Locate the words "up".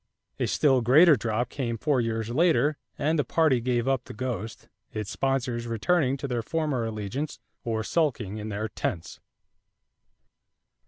3.87-4.05